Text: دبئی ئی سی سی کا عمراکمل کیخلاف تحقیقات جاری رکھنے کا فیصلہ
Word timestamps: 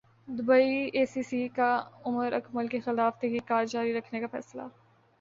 دبئی 0.27 0.69
ئی 0.93 1.05
سی 1.05 1.21
سی 1.23 1.41
کا 1.49 1.69
عمراکمل 2.05 2.67
کیخلاف 2.67 3.19
تحقیقات 3.21 3.71
جاری 3.71 3.97
رکھنے 3.97 4.19
کا 4.19 4.27
فیصلہ 4.31 4.61